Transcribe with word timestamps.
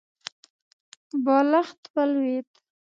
بالښت 1.23 1.81
ولوېد. 1.93 2.49